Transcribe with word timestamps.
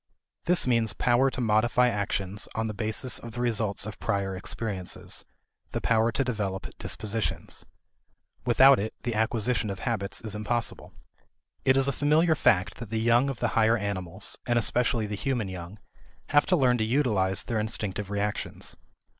This 0.45 0.65
means 0.65 0.93
power 0.93 1.29
to 1.29 1.41
modify 1.41 1.87
actions 1.87 2.47
on 2.55 2.65
the 2.65 2.73
basis 2.73 3.19
of 3.19 3.33
the 3.33 3.39
results 3.41 3.85
of 3.85 3.99
prior 3.99 4.35
experiences, 4.35 5.25
the 5.73 5.79
power 5.79 6.11
to 6.13 6.23
develop 6.23 6.65
dispositions. 6.79 7.67
Without 8.43 8.79
it, 8.79 8.95
the 9.03 9.13
acquisition 9.13 9.69
of 9.69 9.77
habits 9.81 10.19
is 10.21 10.33
impossible. 10.33 10.91
It 11.65 11.77
is 11.77 11.87
a 11.87 11.91
familiar 11.93 12.33
fact 12.33 12.77
that 12.77 12.89
the 12.89 12.99
young 12.99 13.29
of 13.29 13.39
the 13.41 13.49
higher 13.49 13.77
animals, 13.77 14.39
and 14.47 14.57
especially 14.57 15.05
the 15.05 15.13
human 15.13 15.49
young, 15.49 15.77
have 16.29 16.47
to 16.47 16.55
learn 16.55 16.79
to 16.79 16.83
utilize 16.83 17.43
their 17.43 17.59
instinctive 17.59 18.09
reactions. 18.09 18.75